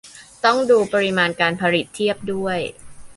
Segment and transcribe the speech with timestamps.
[0.45, 2.59] ต้องดูปริมาณการผลิตเทียบด้วย